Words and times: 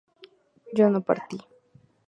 yo 0.73 0.89
no 0.89 0.99
partí 1.03 1.37